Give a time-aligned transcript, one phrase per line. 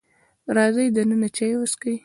[0.55, 1.95] راځئ دننه چای وسکئ.